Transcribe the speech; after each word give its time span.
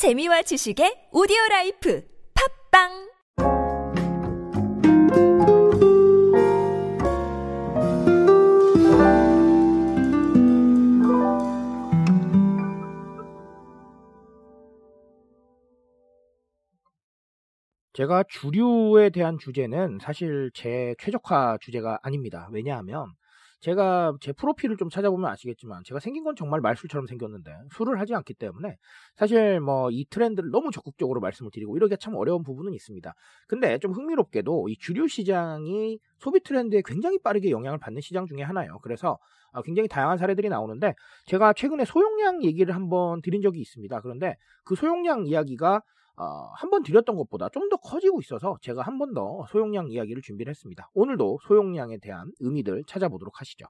재미와 0.00 0.40
지식의 0.40 1.10
오디오 1.12 1.36
라이프 1.50 2.02
팟빵 2.72 2.88
제가 17.92 18.24
주류에 18.26 19.10
대한 19.10 19.36
주제는 19.38 19.98
사실 20.00 20.50
제 20.54 20.94
최적화 20.98 21.58
주제가 21.60 21.98
아닙니다. 22.02 22.48
왜냐하면 22.52 23.12
제가 23.60 24.14
제 24.20 24.32
프로필을 24.32 24.76
좀 24.76 24.88
찾아보면 24.88 25.30
아시겠지만 25.30 25.82
제가 25.84 26.00
생긴 26.00 26.24
건 26.24 26.34
정말 26.34 26.60
말술처럼 26.60 27.06
생겼는데 27.06 27.52
술을 27.74 28.00
하지 28.00 28.14
않기 28.14 28.34
때문에 28.34 28.76
사실 29.16 29.60
뭐 29.60 29.90
이 29.90 30.04
트렌드를 30.08 30.50
너무 30.50 30.70
적극적으로 30.70 31.20
말씀을 31.20 31.50
드리고 31.52 31.76
이러기가 31.76 31.96
참 31.96 32.14
어려운 32.14 32.42
부분은 32.42 32.72
있습니다. 32.74 33.12
근데 33.48 33.78
좀 33.78 33.92
흥미롭게도 33.92 34.68
이 34.68 34.76
주류 34.78 35.08
시장이 35.08 35.98
소비 36.18 36.40
트렌드에 36.40 36.82
굉장히 36.84 37.18
빠르게 37.18 37.50
영향을 37.50 37.78
받는 37.78 38.00
시장 38.00 38.26
중에 38.26 38.42
하나예요. 38.42 38.78
그래서 38.82 39.18
아, 39.52 39.62
굉장히 39.62 39.88
다양한 39.88 40.16
사례들이 40.18 40.48
나오는데 40.48 40.94
제가 41.26 41.52
최근에 41.52 41.84
소용량 41.84 42.42
얘기를 42.44 42.74
한번 42.74 43.20
드린 43.22 43.42
적이 43.42 43.60
있습니다. 43.60 44.00
그런데 44.00 44.36
그 44.64 44.74
소용량 44.76 45.26
이야기가 45.26 45.82
어, 46.20 46.50
한 46.56 46.70
번 46.70 46.82
드렸던 46.82 47.16
것보다 47.16 47.48
좀 47.50 47.68
더 47.70 47.76
커지고 47.76 48.20
있어서 48.20 48.56
제가 48.62 48.82
한 48.82 48.98
번 48.98 49.14
더 49.14 49.46
소용량 49.50 49.88
이야기를 49.90 50.22
준비를 50.22 50.50
했습니다. 50.50 50.90
오늘도 50.94 51.38
소용량에 51.46 51.98
대한 51.98 52.30
의미들 52.40 52.84
찾아보도록 52.86 53.40
하시죠. 53.40 53.66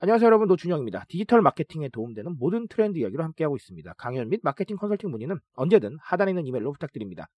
안녕하세요 0.00 0.26
여러분 0.26 0.48
노준영입니다. 0.48 1.04
디지털 1.08 1.40
마케팅에 1.40 1.88
도움되는 1.88 2.36
모든 2.38 2.66
트렌드 2.68 2.98
이야기로 2.98 3.22
함께하고 3.24 3.56
있습니다. 3.56 3.94
강연 3.96 4.28
및 4.28 4.40
마케팅 4.42 4.76
컨설팅 4.76 5.10
문의는 5.10 5.38
언제든 5.54 5.96
하단에 6.02 6.32
있는 6.32 6.46
이메일로 6.46 6.72
부탁드립니다. 6.72 7.28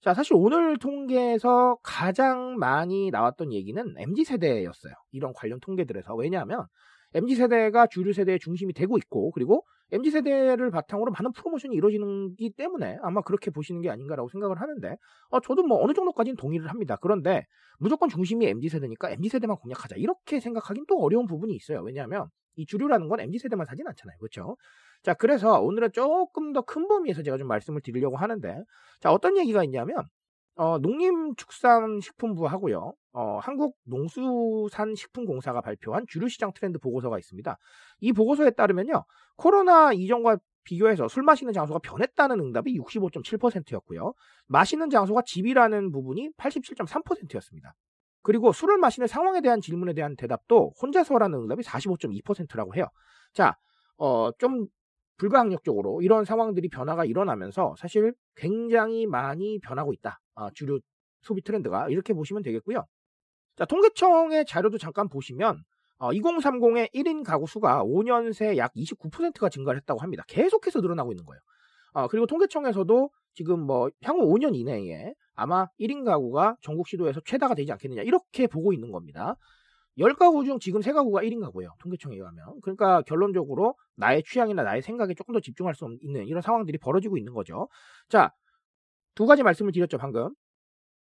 자 0.00 0.14
사실 0.14 0.34
오늘 0.36 0.78
통계에서 0.78 1.76
가장 1.82 2.56
많이 2.58 3.10
나왔던 3.10 3.52
얘기는 3.52 3.94
MZ세대였어요. 3.98 4.94
이런 5.12 5.32
관련 5.34 5.60
통계들에서 5.60 6.14
왜냐하면 6.14 6.66
MZ세대가 7.14 7.88
주류 7.88 8.12
세대의 8.12 8.38
중심이 8.38 8.72
되고 8.72 8.96
있고 8.98 9.30
그리고 9.32 9.64
MZ세대를 9.94 10.70
바탕으로 10.70 11.12
많은 11.12 11.32
프로모션이 11.32 11.74
이루어지기 11.76 12.50
때문에 12.56 12.98
아마 13.02 13.20
그렇게 13.22 13.50
보시는 13.50 13.80
게 13.80 13.90
아닌가라고 13.90 14.28
생각을 14.28 14.60
하는데 14.60 14.96
어, 15.30 15.40
저도 15.40 15.62
뭐 15.62 15.82
어느 15.82 15.92
정도까지는 15.94 16.36
동의를 16.36 16.68
합니다. 16.68 16.96
그런데 17.00 17.44
무조건 17.78 18.08
중심이 18.08 18.46
MZ세대니까 18.46 19.10
MZ세대만 19.10 19.56
공략하자 19.56 19.96
이렇게 19.96 20.40
생각하긴 20.40 20.84
또 20.88 20.98
어려운 21.00 21.26
부분이 21.26 21.54
있어요. 21.54 21.80
왜냐하면 21.82 22.26
이 22.56 22.66
주류라는 22.66 23.08
건 23.08 23.20
MZ세대만 23.20 23.66
사진 23.66 23.86
않잖아요. 23.86 24.16
그렇죠? 24.18 24.56
자 25.02 25.14
그래서 25.14 25.60
오늘은 25.60 25.92
조금 25.92 26.52
더 26.52 26.62
큰 26.62 26.88
범위에서 26.88 27.22
제가 27.22 27.36
좀 27.38 27.46
말씀을 27.48 27.80
드리려고 27.82 28.16
하는데 28.16 28.62
자 29.00 29.12
어떤 29.12 29.36
얘기가 29.36 29.62
있냐면 29.64 29.96
어, 30.56 30.78
농림축산식품부 30.78 32.46
하고요. 32.46 32.94
어, 33.12 33.38
한국농수산식품공사가 33.38 35.60
발표한 35.60 36.06
주류시장 36.08 36.52
트렌드 36.54 36.78
보고서가 36.78 37.18
있습니다. 37.18 37.58
이 38.00 38.12
보고서에 38.12 38.50
따르면요. 38.50 39.04
코로나 39.36 39.92
이전과 39.92 40.38
비교해서 40.64 41.08
술 41.08 41.24
마시는 41.24 41.52
장소가 41.52 41.80
변했다는 41.80 42.40
응답이 42.40 42.78
65.7%였고요. 42.78 44.14
마시는 44.46 44.88
장소가 44.90 45.22
집이라는 45.26 45.90
부분이 45.90 46.30
87.3%였습니다. 46.36 47.74
그리고 48.22 48.52
술을 48.52 48.78
마시는 48.78 49.06
상황에 49.06 49.42
대한 49.42 49.60
질문에 49.60 49.92
대한 49.92 50.16
대답도 50.16 50.72
혼자서라는 50.80 51.38
응답이 51.40 51.62
45.2%라고 51.62 52.74
해요. 52.74 52.86
자, 53.34 53.56
어, 53.98 54.30
좀 54.38 54.66
불가항력적으로 55.18 56.00
이런 56.02 56.24
상황들이 56.24 56.68
변화가 56.70 57.04
일어나면서 57.04 57.74
사실 57.78 58.14
굉장히 58.34 59.06
많이 59.06 59.60
변하고 59.60 59.92
있다. 59.92 60.18
아, 60.34 60.50
주류 60.54 60.80
소비 61.22 61.42
트렌드가 61.42 61.88
이렇게 61.88 62.12
보시면 62.12 62.42
되겠고요. 62.42 62.84
자, 63.56 63.64
통계청의 63.64 64.46
자료도 64.46 64.78
잠깐 64.78 65.08
보시면 65.08 65.62
어, 65.98 66.10
2030의 66.10 66.92
1인 66.92 67.24
가구 67.24 67.46
수가 67.46 67.84
5년 67.84 68.32
새 68.32 68.56
약 68.56 68.72
29%가 68.74 69.48
증가를 69.48 69.80
했다고 69.80 70.00
합니다. 70.00 70.24
계속해서 70.28 70.80
늘어나고 70.80 71.12
있는 71.12 71.24
거예요. 71.24 71.40
어, 71.92 72.08
그리고 72.08 72.26
통계청에서도 72.26 73.10
지금 73.34 73.60
뭐 73.60 73.88
향후 74.02 74.26
5년 74.26 74.54
이내에 74.56 75.14
아마 75.34 75.66
1인 75.80 76.04
가구가 76.04 76.56
전국 76.62 76.88
시도에서 76.88 77.20
최다가 77.24 77.54
되지 77.54 77.70
않겠느냐 77.72 78.02
이렇게 78.02 78.46
보고 78.48 78.72
있는 78.72 78.90
겁니다. 78.90 79.36
10가구 79.98 80.44
중 80.44 80.58
지금 80.58 80.80
3가구가 80.80 81.22
1인 81.22 81.40
가구예요. 81.40 81.70
통계청에 81.80 82.16
의하면. 82.16 82.60
그러니까 82.62 83.02
결론적으로 83.02 83.76
나의 83.96 84.24
취향이나 84.24 84.64
나의 84.64 84.82
생각에 84.82 85.14
조금 85.14 85.34
더 85.34 85.40
집중할 85.40 85.74
수 85.76 85.86
있는 86.02 86.26
이런 86.26 86.42
상황들이 86.42 86.78
벌어지고 86.78 87.16
있는 87.16 87.32
거죠. 87.32 87.68
자, 88.08 88.32
두 89.14 89.26
가지 89.26 89.42
말씀을 89.42 89.72
드렸죠, 89.72 89.98
방금. 89.98 90.34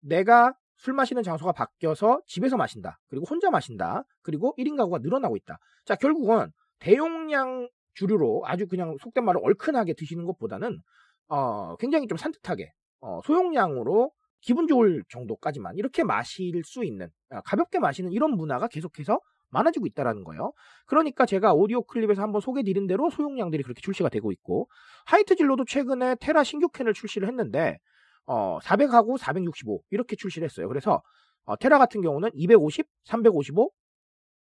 내가 0.01 0.55
술 0.77 0.95
마시는 0.95 1.23
장소가 1.23 1.53
바뀌어서 1.53 2.21
집에서 2.27 2.57
마신다. 2.57 2.99
그리고 3.09 3.27
혼자 3.29 3.51
마신다. 3.51 4.05
그리고 4.23 4.55
1인 4.59 4.77
가구가 4.77 4.99
늘어나고 4.99 5.37
있다. 5.37 5.59
자, 5.85 5.95
결국은 5.95 6.51
대용량 6.79 7.69
주류로 7.95 8.43
아주 8.45 8.67
그냥 8.67 8.97
속된 9.01 9.25
말로 9.25 9.41
얼큰하게 9.41 9.95
드시는 9.95 10.25
것보다는 10.27 10.81
어, 11.29 11.77
굉장히 11.77 12.07
좀 12.07 12.19
산뜻하게 12.19 12.73
어, 13.01 13.21
소용량으로 13.25 14.11
기분 14.41 14.67
좋을 14.67 15.05
정도까지만 15.09 15.77
이렇게 15.77 16.05
마실 16.05 16.63
수 16.65 16.85
있는 16.85 17.09
아, 17.31 17.41
가볍게 17.43 17.79
마시는 17.79 18.13
이런 18.13 18.33
문화가 18.33 18.69
계속해서 18.69 19.21
많아지고 19.49 19.87
있다라는 19.87 20.25
거예요. 20.25 20.53
그러니까 20.87 21.25
제가 21.25 21.55
오디오 21.55 21.83
클립에서 21.85 22.21
한번 22.21 22.41
소개드린 22.41 22.87
대로 22.87 23.09
소용량들이 23.09 23.63
그렇게 23.63 23.81
출시가 23.81 24.09
되고 24.09 24.33
있고 24.33 24.69
하이트 25.07 25.37
진로도 25.37 25.65
최근에 25.65 26.17
테라 26.17 26.45
신규 26.45 26.69
캔을 26.69 26.93
출시를 26.93 27.29
했는데 27.29 27.79
어, 28.27 28.59
400하고 28.61 29.19
465 29.19 29.83
이렇게 29.91 30.17
출시를 30.17 30.47
했어요. 30.47 30.69
그래서 30.69 31.03
어, 31.45 31.57
테라 31.57 31.79
같은 31.79 32.01
경우는 32.01 32.31
250, 32.35 32.87
355, 33.05 33.71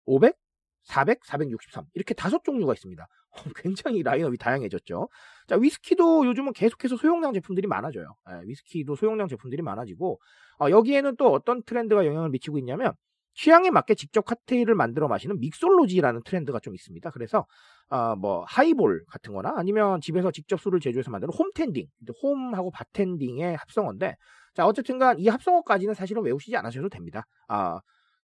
500, 0.06 0.36
400, 0.84 1.24
463 1.24 1.84
이렇게 1.94 2.14
다섯 2.14 2.42
종류가 2.44 2.72
있습니다. 2.72 3.06
어, 3.30 3.40
굉장히 3.56 4.02
라인업이 4.02 4.38
다양해졌죠. 4.38 5.08
자 5.46 5.56
위스키도 5.56 6.26
요즘은 6.26 6.52
계속해서 6.54 6.96
소용량 6.96 7.32
제품들이 7.34 7.66
많아져요. 7.66 8.14
예, 8.30 8.48
위스키도 8.48 8.96
소용량 8.96 9.28
제품들이 9.28 9.62
많아지고 9.62 10.20
어, 10.60 10.70
여기에는 10.70 11.16
또 11.16 11.32
어떤 11.32 11.62
트렌드가 11.62 12.06
영향을 12.06 12.30
미치고 12.30 12.58
있냐면 12.58 12.94
취향에 13.36 13.70
맞게 13.70 13.94
직접 13.94 14.22
칵테일을 14.22 14.74
만들어 14.74 15.08
마시는 15.08 15.38
믹솔로지라는 15.40 16.22
트렌드가 16.24 16.58
좀 16.58 16.74
있습니다. 16.74 17.10
그래서 17.10 17.46
어, 17.88 18.16
뭐 18.16 18.44
하이볼 18.48 19.04
같은 19.08 19.34
거나 19.34 19.54
아니면 19.56 20.00
집에서 20.00 20.30
직접 20.32 20.60
술을 20.60 20.80
제조해서 20.80 21.10
만드는 21.10 21.32
홈텐딩, 21.32 21.86
홈하고 22.22 22.70
바텐딩의 22.70 23.56
합성어인데 23.56 24.16
자 24.54 24.66
어쨌든간 24.66 25.18
이 25.18 25.28
합성어까지는 25.28 25.94
사실은 25.94 26.22
외우시지 26.22 26.56
않으셔도 26.56 26.88
됩니다. 26.88 27.26
아 27.46 27.78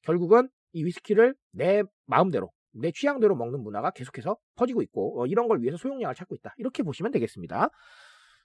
결국은 0.03 0.47
이 0.74 0.86
위스키를 0.86 1.36
내 1.52 1.81
마음대로 2.06 2.52
내 2.72 2.91
취향대로 2.91 3.36
먹는 3.36 3.62
문화가 3.64 3.90
계속해서 3.90 4.38
퍼지고 4.56 4.84
있고 4.84 5.22
어, 5.22 5.26
이런 5.26 5.47
걸 5.47 5.62
위해서 5.62 5.78
소용량을 5.78 6.14
찾고 6.14 6.36
있다. 6.36 6.53
이렇게 6.58 6.84
보시면 6.84 7.12
되겠습니다. 7.12 7.70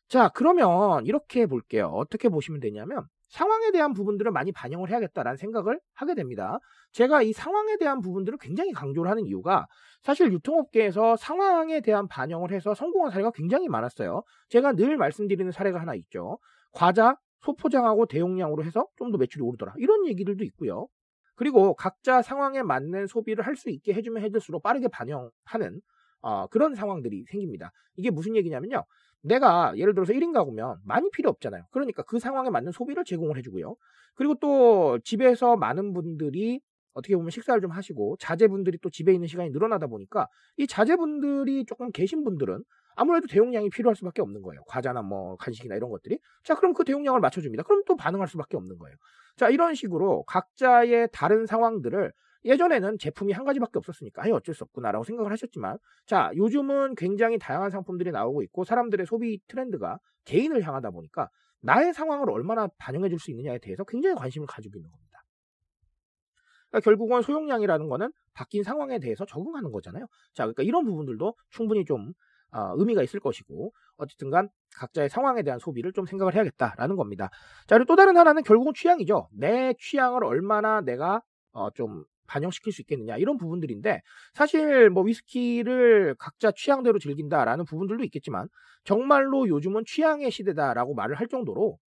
자 0.08 0.30
그러면 0.30 1.04
이렇게 1.04 1.44
볼게요. 1.44 1.88
어떻게 1.88 2.30
보시면 2.30 2.60
되냐면 2.60 3.06
상황에 3.28 3.70
대한 3.72 3.92
부분들을 3.94 4.30
많이 4.32 4.52
반영을 4.52 4.90
해야겠다라는 4.90 5.36
생각을 5.36 5.80
하게 5.94 6.14
됩니다. 6.14 6.58
제가 6.92 7.22
이 7.22 7.32
상황에 7.32 7.76
대한 7.78 8.00
부분들을 8.00 8.38
굉장히 8.40 8.72
강조를 8.72 9.10
하는 9.10 9.24
이유가 9.26 9.66
사실 10.02 10.32
유통업계에서 10.32 11.16
상황에 11.16 11.80
대한 11.80 12.06
반영을 12.08 12.52
해서 12.52 12.74
성공한 12.74 13.10
사례가 13.10 13.30
굉장히 13.34 13.68
많았어요. 13.68 14.22
제가 14.48 14.72
늘 14.72 14.96
말씀드리는 14.96 15.50
사례가 15.50 15.80
하나 15.80 15.94
있죠. 15.94 16.38
과자 16.72 17.16
소포장하고 17.40 18.06
대용량으로 18.06 18.64
해서 18.64 18.86
좀 18.96 19.10
더 19.12 19.18
매출이 19.18 19.42
오르더라. 19.42 19.74
이런 19.78 20.06
얘기들도 20.06 20.44
있고요. 20.44 20.86
그리고 21.36 21.74
각자 21.74 22.22
상황에 22.22 22.62
맞는 22.62 23.06
소비를 23.08 23.44
할 23.46 23.56
수 23.56 23.70
있게 23.70 23.92
해주면 23.94 24.22
해줄수록 24.22 24.62
빠르게 24.62 24.88
반영하는 24.88 25.80
어, 26.20 26.46
그런 26.48 26.74
상황들이 26.74 27.24
생깁니다. 27.30 27.70
이게 27.96 28.10
무슨 28.10 28.34
얘기냐면요. 28.36 28.84
내가 29.24 29.72
예를 29.76 29.94
들어서 29.94 30.12
1인 30.12 30.32
가구면 30.32 30.78
많이 30.84 31.10
필요 31.10 31.30
없잖아요. 31.30 31.64
그러니까 31.70 32.02
그 32.02 32.18
상황에 32.18 32.50
맞는 32.50 32.72
소비를 32.72 33.04
제공을 33.04 33.36
해주고요. 33.38 33.74
그리고 34.14 34.34
또 34.36 34.98
집에서 35.02 35.56
많은 35.56 35.92
분들이 35.92 36.60
어떻게 36.92 37.16
보면 37.16 37.30
식사를 37.30 37.60
좀 37.60 37.70
하시고 37.72 38.16
자제분들이 38.20 38.78
또 38.80 38.88
집에 38.90 39.12
있는 39.12 39.26
시간이 39.26 39.50
늘어나다 39.50 39.88
보니까 39.88 40.28
이 40.56 40.66
자제분들이 40.66 41.64
조금 41.66 41.90
계신 41.90 42.22
분들은 42.22 42.62
아무래도 42.96 43.26
대용량이 43.26 43.70
필요할 43.70 43.96
수밖에 43.96 44.22
없는 44.22 44.42
거예요. 44.42 44.62
과자나 44.68 45.02
뭐 45.02 45.36
간식이나 45.36 45.74
이런 45.74 45.90
것들이. 45.90 46.18
자, 46.44 46.54
그럼 46.54 46.72
그 46.74 46.84
대용량을 46.84 47.18
맞춰줍니다. 47.20 47.64
그럼 47.64 47.82
또 47.86 47.96
반응할 47.96 48.28
수밖에 48.28 48.56
없는 48.56 48.78
거예요. 48.78 48.96
자, 49.36 49.48
이런 49.48 49.74
식으로 49.74 50.22
각자의 50.24 51.08
다른 51.12 51.46
상황들을 51.46 52.12
예전에는 52.44 52.98
제품이 52.98 53.32
한 53.32 53.44
가지밖에 53.44 53.78
없었으니까 53.78 54.22
아예 54.24 54.32
어쩔 54.32 54.54
수 54.54 54.64
없구나라고 54.64 55.04
생각을 55.04 55.32
하셨지만 55.32 55.78
자 56.06 56.30
요즘은 56.36 56.94
굉장히 56.96 57.38
다양한 57.38 57.70
상품들이 57.70 58.10
나오고 58.10 58.42
있고 58.42 58.64
사람들의 58.64 59.06
소비 59.06 59.40
트렌드가 59.48 59.98
개인을 60.24 60.62
향하다 60.62 60.90
보니까 60.90 61.30
나의 61.62 61.94
상황을 61.94 62.30
얼마나 62.30 62.68
반영해 62.78 63.08
줄 63.08 63.18
수 63.18 63.30
있느냐에 63.30 63.58
대해서 63.58 63.84
굉장히 63.84 64.16
관심을 64.16 64.46
가지고 64.46 64.78
있는 64.78 64.90
겁니다. 64.90 65.24
그러니까 66.68 66.84
결국은 66.84 67.22
소용량이라는 67.22 67.88
거는 67.88 68.12
바뀐 68.34 68.62
상황에 68.62 68.98
대해서 68.98 69.24
적응하는 69.24 69.70
거잖아요. 69.72 70.06
자 70.34 70.44
그러니까 70.44 70.62
이런 70.64 70.84
부분들도 70.84 71.34
충분히 71.50 71.84
좀 71.84 72.12
어, 72.52 72.74
의미가 72.76 73.02
있을 73.02 73.20
것이고 73.20 73.72
어쨌든간 73.96 74.48
각자의 74.76 75.08
상황에 75.08 75.42
대한 75.42 75.58
소비를 75.58 75.92
좀 75.92 76.06
생각을 76.06 76.34
해야겠다라는 76.34 76.96
겁니다. 76.96 77.30
자 77.66 77.76
그리고 77.76 77.86
또 77.86 77.96
다른 77.96 78.16
하나는 78.16 78.42
결국은 78.42 78.74
취향이죠. 78.74 79.28
내 79.32 79.74
취향을 79.78 80.24
얼마나 80.24 80.80
내가 80.82 81.22
어, 81.52 81.70
좀 81.70 82.04
반영시킬 82.26 82.72
수 82.72 82.82
있겠느냐 82.82 83.16
이런 83.16 83.36
부분들인데 83.36 84.00
사실 84.34 84.90
뭐 84.90 85.02
위스키를 85.04 86.14
각자 86.18 86.52
취향대로 86.52 86.98
즐긴다라는 86.98 87.64
부분들도 87.64 88.04
있겠지만 88.04 88.48
정말로 88.84 89.48
요즘은 89.48 89.84
취향의 89.86 90.30
시대다라고 90.30 90.94
말을 90.94 91.16
할 91.16 91.28
정도로 91.28 91.78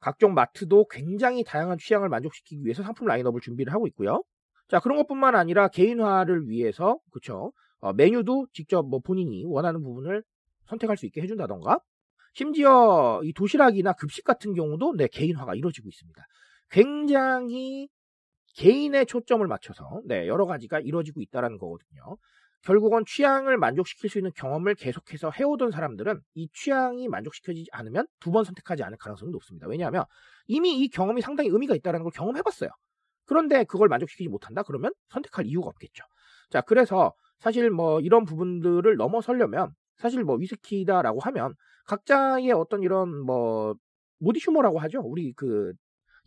각종 0.00 0.34
마트도 0.34 0.86
굉장히 0.88 1.44
다양한 1.44 1.78
취향을 1.78 2.08
만족시키기 2.08 2.64
위해서 2.64 2.82
상품 2.82 3.08
라인업을 3.08 3.40
준비를 3.40 3.72
하고 3.72 3.86
있고요. 3.88 4.22
자 4.68 4.80
그런 4.80 4.98
것뿐만 4.98 5.34
아니라 5.34 5.68
개인화를 5.68 6.48
위해서 6.48 6.98
그쵸 7.10 7.52
어, 7.80 7.92
메뉴도 7.92 8.48
직접 8.52 8.86
뭐 8.86 9.00
본인이 9.00 9.44
원하는 9.46 9.82
부분을 9.82 10.22
선택할 10.66 10.96
수 10.96 11.06
있게 11.06 11.22
해준다던가 11.22 11.80
심지어 12.34 13.20
이 13.24 13.32
도시락이나 13.32 13.94
급식 13.94 14.24
같은 14.24 14.54
경우도 14.54 14.94
내 14.96 15.08
개인화가 15.08 15.54
이루어지고 15.54 15.88
있습니다. 15.88 16.22
굉장히 16.70 17.88
개인의 18.58 19.06
초점을 19.06 19.46
맞춰서 19.46 20.02
네, 20.04 20.26
여러 20.26 20.44
가지가 20.46 20.80
이루어지고 20.80 21.20
있다는 21.20 21.58
거거든요. 21.58 22.16
결국은 22.62 23.04
취향을 23.06 23.56
만족시킬 23.56 24.10
수 24.10 24.18
있는 24.18 24.32
경험을 24.34 24.74
계속해서 24.74 25.30
해오던 25.30 25.70
사람들은 25.70 26.20
이 26.34 26.48
취향이 26.52 27.06
만족시켜지지 27.08 27.70
않으면 27.72 28.06
두 28.18 28.32
번 28.32 28.44
선택하지 28.44 28.82
않을 28.82 28.98
가능성이 28.98 29.30
높습니다. 29.30 29.68
왜냐하면 29.68 30.04
이미 30.48 30.80
이 30.82 30.88
경험이 30.88 31.22
상당히 31.22 31.50
의미가 31.50 31.76
있다는 31.76 32.02
걸 32.02 32.10
경험해봤어요. 32.12 32.70
그런데 33.26 33.62
그걸 33.64 33.88
만족시키지 33.88 34.28
못한다? 34.28 34.64
그러면 34.64 34.92
선택할 35.10 35.46
이유가 35.46 35.68
없겠죠. 35.68 36.02
자, 36.50 36.60
그래서 36.62 37.12
사실 37.38 37.70
뭐 37.70 38.00
이런 38.00 38.24
부분들을 38.24 38.96
넘어서려면 38.96 39.70
사실 39.98 40.24
뭐 40.24 40.36
위스키다라고 40.36 41.20
하면 41.20 41.54
각자의 41.86 42.50
어떤 42.52 42.82
이런 42.82 43.16
뭐 43.24 43.74
모디 44.18 44.40
휴머라고 44.42 44.80
하죠. 44.80 45.00
우리 45.00 45.32
그 45.34 45.72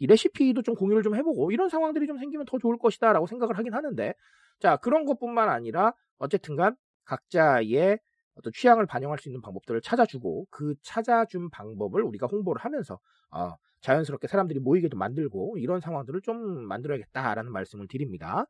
이 0.02 0.08
레시피도 0.08 0.64
좀 0.64 0.74
공유를 0.74 1.04
좀 1.04 1.16
해보고 1.16 1.52
이런 1.52 1.70
상황들이 1.70 2.08
좀 2.08 2.18
생기면 2.18 2.48
더 2.48 2.58
좋을 2.58 2.80
것이다 2.80 3.14
라고 3.14 3.28
생각을 3.28 3.56
하긴 3.60 3.76
하는데 3.76 4.16
자 4.60 4.76
그런 4.78 5.06
것뿐만 5.06 5.48
아니라 5.48 5.94
어쨌든간 6.18 6.76
각자의 7.06 8.00
어떤 8.34 8.52
취향을 8.52 8.88
반영할 8.88 9.20
수 9.20 9.30
있는 9.30 9.42
방법들을 9.42 9.80
찾아주고 9.82 10.48
그 10.50 10.74
찾아준 10.82 11.52
방법을 11.52 12.02
우리가 12.02 12.26
홍보를 12.26 12.64
하면서 12.64 13.00
어, 13.30 13.54
자연스럽게 13.82 14.28
사람들이 14.28 14.60
모이게도 14.60 14.98
만들고 14.98 15.60
이런 15.60 15.80
상황들을 15.80 16.22
좀 16.22 16.66
만들어야겠다라는 16.68 17.52
말씀을 17.52 17.88
드립니다. 17.88 18.48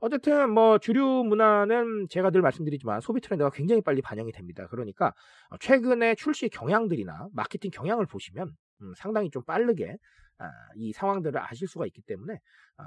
어쨌든 0.00 0.50
뭐 0.50 0.78
주류 0.78 1.24
문화는 1.26 2.08
제가 2.08 2.30
늘 2.30 2.40
말씀드리지만 2.40 3.02
소비 3.02 3.20
트렌드가 3.20 3.50
굉장히 3.50 3.82
빨리 3.82 4.00
반영이 4.00 4.32
됩니다. 4.32 4.66
그러니까 4.70 5.12
최근에 5.60 6.14
출시 6.14 6.48
경향들이나 6.48 7.28
마케팅 7.34 7.70
경향을 7.70 8.06
보시면 8.06 8.54
음, 8.82 8.92
상당히 8.96 9.30
좀 9.30 9.42
빠르게 9.44 9.96
아, 10.38 10.50
이 10.76 10.92
상황들을 10.92 11.40
아실 11.40 11.68
수가 11.68 11.86
있기 11.86 12.02
때문에 12.02 12.38
아, 12.76 12.84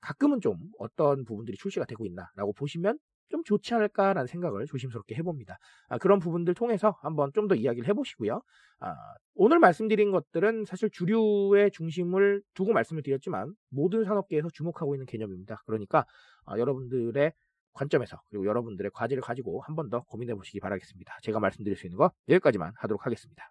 가끔은 0.00 0.40
좀 0.40 0.58
어떤 0.78 1.24
부분들이 1.24 1.56
출시가 1.56 1.84
되고 1.86 2.06
있나라고 2.06 2.52
보시면 2.54 2.98
좀 3.30 3.44
좋지 3.44 3.74
않을까라는 3.74 4.26
생각을 4.26 4.64
조심스럽게 4.66 5.14
해봅니다. 5.16 5.58
아, 5.88 5.98
그런 5.98 6.18
부분들 6.18 6.54
통해서 6.54 6.96
한번 7.02 7.30
좀 7.34 7.48
더 7.48 7.54
이야기를 7.54 7.88
해보시고요. 7.88 8.40
아, 8.80 8.94
오늘 9.34 9.58
말씀드린 9.58 10.10
것들은 10.12 10.64
사실 10.66 10.88
주류의 10.90 11.70
중심을 11.72 12.42
두고 12.54 12.72
말씀을 12.72 13.02
드렸지만 13.02 13.52
모든 13.70 14.04
산업계에서 14.04 14.48
주목하고 14.54 14.94
있는 14.94 15.04
개념입니다. 15.06 15.62
그러니까 15.66 16.06
아, 16.46 16.58
여러분들의 16.58 17.32
관점에서 17.74 18.20
그리고 18.30 18.46
여러분들의 18.46 18.90
과제를 18.94 19.22
가지고 19.22 19.60
한 19.62 19.76
번 19.76 19.90
더 19.90 20.00
고민해 20.04 20.34
보시기 20.34 20.60
바라겠습니다. 20.60 21.18
제가 21.22 21.38
말씀드릴 21.40 21.76
수 21.76 21.86
있는 21.86 21.98
거 21.98 22.10
여기까지만 22.28 22.72
하도록 22.76 23.04
하겠습니다. 23.04 23.50